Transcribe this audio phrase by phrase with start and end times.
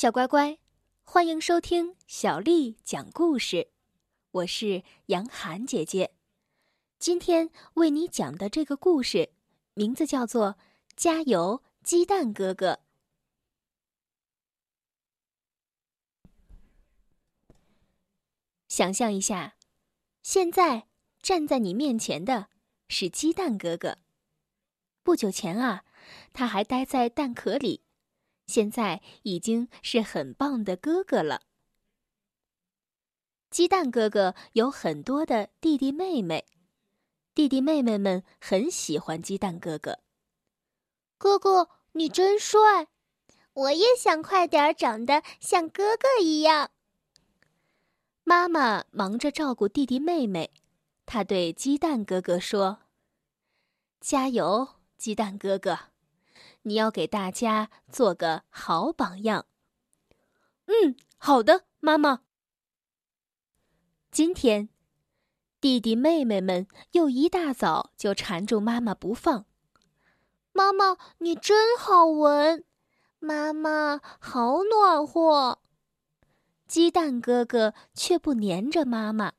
[0.00, 0.56] 小乖乖，
[1.02, 3.68] 欢迎收听小丽讲故事。
[4.30, 6.14] 我是杨涵姐姐，
[6.98, 9.34] 今天为你讲的这个故事
[9.74, 10.54] 名字叫做
[10.96, 12.72] 《加油，鸡蛋哥哥》。
[18.68, 19.56] 想象一下，
[20.22, 20.86] 现在
[21.20, 22.48] 站在你面前的
[22.88, 23.98] 是鸡蛋哥哥。
[25.02, 25.84] 不久前啊，
[26.32, 27.82] 他还待在蛋壳里。
[28.50, 31.40] 现在已经是很棒的哥哥了。
[33.48, 36.46] 鸡蛋哥哥有很多的弟弟妹妹，
[37.34, 40.00] 弟弟妹妹们很喜欢鸡蛋哥哥。
[41.16, 42.88] 哥哥，你真帅！
[43.52, 46.70] 我也想快点长得像哥哥一样。
[48.22, 50.52] 妈妈忙着照顾弟弟妹妹，
[51.04, 52.82] 她对鸡蛋哥哥说
[54.00, 55.89] ：“加油，鸡蛋哥哥！”
[56.62, 59.46] 你要给大家做个好榜样。
[60.66, 62.20] 嗯，好的，妈妈。
[64.10, 64.68] 今天，
[65.60, 69.46] 弟弟妹妹们又一大早就缠住妈妈不放。
[70.52, 72.64] 妈妈，你真好闻，
[73.18, 75.60] 妈妈好暖和。
[76.66, 79.32] 鸡蛋哥哥却不粘着妈妈，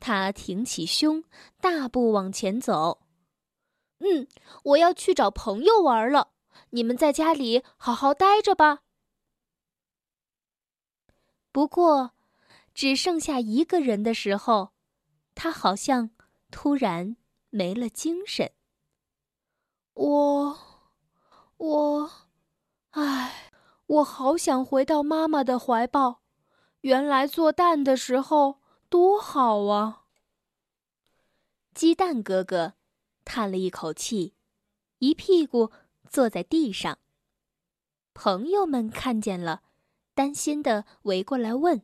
[0.00, 1.24] 他挺起胸，
[1.60, 3.00] 大步往前走。
[3.98, 4.26] 嗯，
[4.64, 6.33] 我要去找朋友玩了。
[6.74, 8.80] 你们在家里好好待着吧。
[11.52, 12.14] 不过，
[12.74, 14.72] 只剩下一个人的时候，
[15.36, 16.10] 他好像
[16.50, 17.16] 突然
[17.50, 18.50] 没了精神。
[19.92, 20.58] 我，
[21.58, 22.10] 我，
[22.90, 23.52] 唉，
[23.86, 26.22] 我好想回到妈妈的怀抱。
[26.80, 30.06] 原来做蛋的时候多好啊！
[31.72, 32.74] 鸡蛋哥哥
[33.24, 34.34] 叹了一口气，
[34.98, 35.70] 一屁股。
[36.08, 36.98] 坐在地上，
[38.12, 39.62] 朋友们看见了，
[40.14, 41.82] 担心的围过来问：“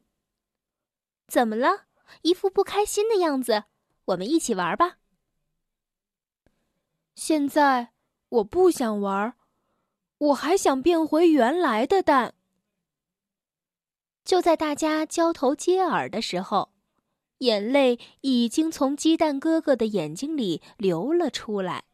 [1.27, 1.87] 怎么了？
[2.23, 3.65] 一副不开心的样子。
[4.07, 4.99] 我们一起玩吧。”
[7.15, 7.93] 现在
[8.29, 9.35] 我不想玩，
[10.19, 12.35] 我还想变回原来的蛋。
[14.25, 16.73] 就在大家交头接耳的时候，
[17.39, 21.85] 眼泪已经从鸡蛋哥哥的眼睛里流了出来。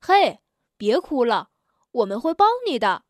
[0.00, 0.40] 嘿，
[0.76, 1.50] 别哭了，
[1.90, 3.04] 我们会帮你的。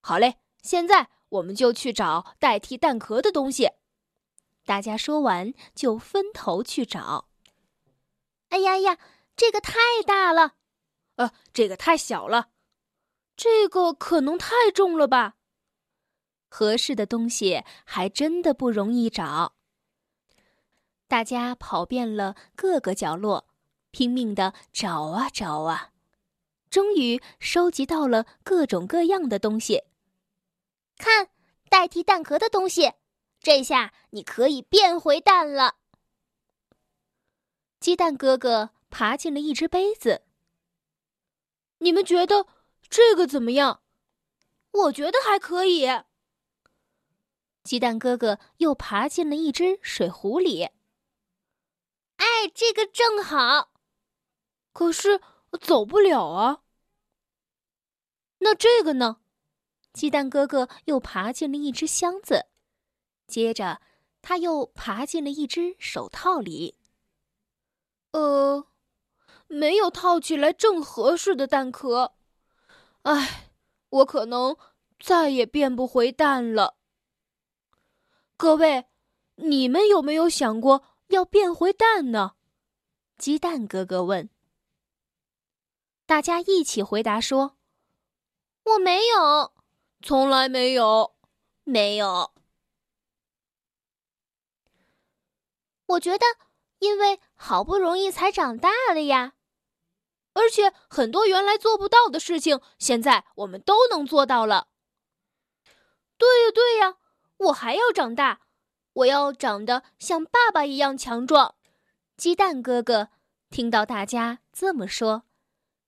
[0.00, 3.70] 好嘞，现在我们就去找代替蛋壳的东西。
[4.64, 7.28] 大家说完就分头去找。
[8.48, 8.98] 哎呀呀，
[9.36, 10.54] 这个太大了，
[11.16, 12.50] 呃，这个太小了，
[13.36, 15.36] 这个可能太重了吧？
[16.48, 19.54] 合适的东西还真的不容易找。
[21.06, 23.49] 大家跑遍了各个角落。
[23.90, 25.92] 拼命的找啊找啊，
[26.68, 29.82] 终于收集到了各种各样的东西。
[30.96, 31.30] 看，
[31.68, 32.92] 代替蛋壳的东西，
[33.40, 35.76] 这下你可以变回蛋了。
[37.80, 40.22] 鸡蛋哥哥爬进了一只杯子。
[41.78, 42.46] 你们觉得
[42.88, 43.80] 这个怎么样？
[44.72, 45.88] 我觉得还可以。
[47.64, 50.64] 鸡蛋哥哥又爬进了一只水壶里。
[52.16, 53.72] 哎，这个正好。
[54.80, 55.20] 可是
[55.60, 56.62] 走不了啊。
[58.38, 59.18] 那这个呢？
[59.92, 62.46] 鸡蛋哥哥又爬进了一只箱子，
[63.26, 63.82] 接着
[64.22, 66.78] 他又爬进了一只手套里。
[68.12, 68.66] 呃，
[69.48, 72.14] 没有套起来正合适的蛋壳。
[73.02, 73.50] 唉，
[73.90, 74.56] 我可能
[74.98, 76.78] 再也变不回蛋了。
[78.38, 78.86] 各位，
[79.34, 82.36] 你们有没有想过要变回蛋呢？
[83.18, 84.30] 鸡蛋哥哥问。
[86.10, 87.56] 大家一起回答说
[88.66, 89.54] ：“我没有，
[90.02, 91.14] 从来没有，
[91.62, 92.32] 没有。
[95.86, 96.26] 我觉得，
[96.80, 99.34] 因为好不容易才长大了呀，
[100.32, 104.66] 而且很多原来做不到的事情，现在我们都能做到了。
[106.18, 106.96] 对呀，对呀，
[107.36, 108.40] 我还要长大，
[108.94, 111.54] 我要长得像爸爸一样强壮。”
[112.18, 113.10] 鸡蛋哥哥
[113.48, 115.22] 听到大家这么说。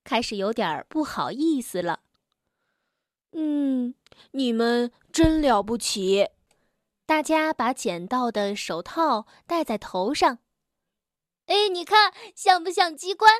[0.03, 2.01] 开始有点不好意思了。
[3.31, 3.95] 嗯，
[4.31, 6.29] 你们真了不起！
[7.05, 10.39] 大家把捡到的手套戴在头上。
[11.47, 13.31] 哎，你看像不像机关？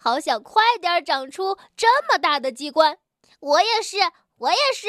[0.00, 2.98] 好想快点长出这么大的机关！
[3.38, 3.98] 我也是，
[4.36, 4.88] 我也是。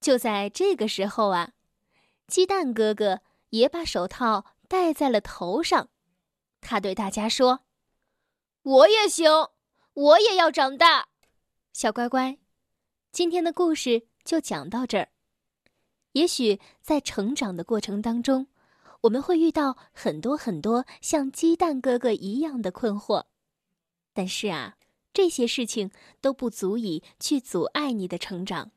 [0.00, 1.52] 就在这个时候啊，
[2.26, 3.20] 鸡蛋哥哥
[3.50, 5.88] 也把手套戴在了头上。
[6.60, 7.60] 他对大家说
[8.62, 9.30] ：“我也行。”
[10.00, 11.08] 我也要长大，
[11.74, 12.38] 小乖乖，
[13.12, 15.10] 今天的故事就讲到这儿。
[16.12, 18.46] 也许在成长的过程当中，
[19.02, 23.26] 我们会遇到很多很多像鸡蛋哥哥一样的困惑，
[24.14, 24.78] 但是啊，
[25.12, 25.90] 这些事情
[26.22, 28.70] 都不足以去阻碍你的成长。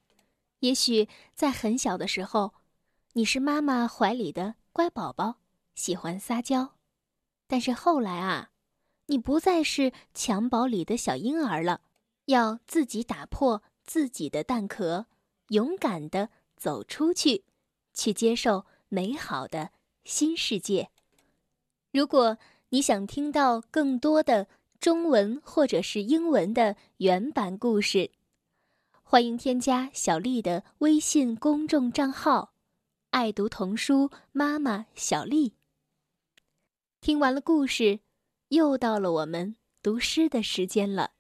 [0.59, 2.53] 也许在很小的时候，
[3.13, 5.37] 你是妈妈怀里的乖宝宝，
[5.73, 6.73] 喜欢撒娇，
[7.47, 8.49] 但是后来啊，
[9.13, 11.81] 你不再是襁褓里的小婴儿了，
[12.25, 15.05] 要自己打破自己的蛋壳，
[15.49, 16.29] 勇敢的。
[16.55, 17.43] 走出去，
[17.93, 19.71] 去接受美好的
[20.05, 20.89] 新世界。
[21.91, 22.37] 如果
[22.69, 24.47] 你想听到更多的
[24.79, 28.11] 中文或者是英文的原版故事，
[29.03, 32.53] 欢迎添加小丽的微信公众账号
[33.11, 35.55] “爱读童书妈妈小丽”。
[37.01, 37.99] 听完了故事，
[38.53, 41.13] 又到了我们读诗的时间了。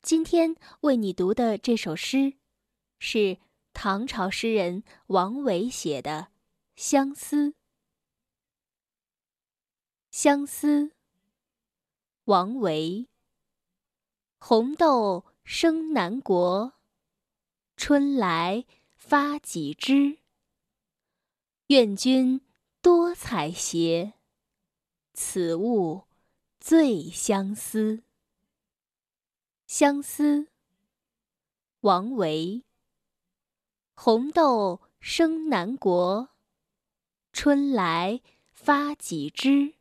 [0.00, 2.34] 今天为你读的这首诗，
[2.98, 3.38] 是。
[3.74, 6.28] 唐朝诗人王维写的
[6.82, 7.48] 《相思》。
[10.10, 10.92] 相思。
[12.24, 13.08] 王维。
[14.38, 16.74] 红豆生南国，
[17.74, 20.18] 春来发几枝。
[21.68, 22.42] 愿君
[22.82, 24.12] 多采撷，
[25.14, 26.04] 此物
[26.64, 28.04] 最相思。
[29.66, 30.46] 相思。
[31.80, 32.62] 王维。
[33.96, 36.28] 红豆生南国，
[37.32, 38.22] 春来
[38.52, 39.74] 发几枝。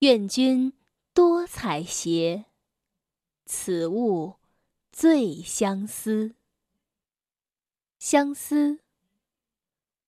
[0.00, 0.72] 愿君
[1.14, 2.46] 多采撷，
[3.46, 4.38] 此物
[4.90, 6.34] 最相思。
[8.00, 8.80] 相思。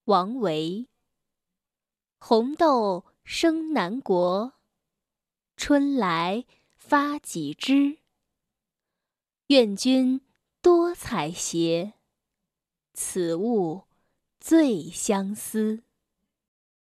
[0.06, 0.88] 王维。
[2.18, 4.54] 红豆生南国，
[5.62, 6.46] 春来
[6.78, 7.98] 发几枝。
[9.48, 10.22] 愿君
[10.62, 11.92] 多采撷。
[12.94, 13.82] 此物
[14.40, 15.82] 最相思。